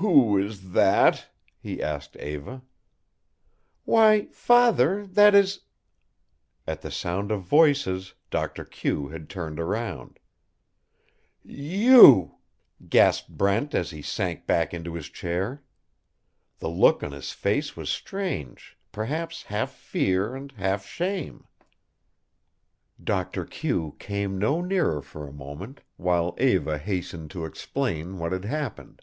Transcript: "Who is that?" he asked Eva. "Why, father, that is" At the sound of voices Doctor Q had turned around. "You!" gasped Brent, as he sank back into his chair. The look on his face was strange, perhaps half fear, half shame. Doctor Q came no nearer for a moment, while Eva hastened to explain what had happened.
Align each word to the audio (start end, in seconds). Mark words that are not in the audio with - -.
"Who 0.00 0.36
is 0.36 0.72
that?" 0.72 1.30
he 1.58 1.82
asked 1.82 2.16
Eva. 2.18 2.60
"Why, 3.86 4.26
father, 4.30 5.06
that 5.06 5.34
is" 5.34 5.60
At 6.66 6.82
the 6.82 6.90
sound 6.90 7.32
of 7.32 7.40
voices 7.42 8.12
Doctor 8.30 8.66
Q 8.66 9.08
had 9.08 9.30
turned 9.30 9.58
around. 9.58 10.18
"You!" 11.42 12.34
gasped 12.86 13.30
Brent, 13.38 13.74
as 13.74 13.90
he 13.90 14.02
sank 14.02 14.46
back 14.46 14.74
into 14.74 14.92
his 14.94 15.06
chair. 15.08 15.64
The 16.58 16.68
look 16.68 17.02
on 17.02 17.12
his 17.12 17.32
face 17.32 17.74
was 17.74 17.88
strange, 17.88 18.76
perhaps 18.92 19.44
half 19.44 19.72
fear, 19.72 20.48
half 20.56 20.84
shame. 20.84 21.46
Doctor 23.02 23.46
Q 23.46 23.96
came 23.98 24.38
no 24.38 24.60
nearer 24.60 25.00
for 25.00 25.26
a 25.26 25.32
moment, 25.32 25.80
while 25.96 26.36
Eva 26.38 26.76
hastened 26.76 27.30
to 27.30 27.46
explain 27.46 28.18
what 28.18 28.32
had 28.32 28.44
happened. 28.44 29.00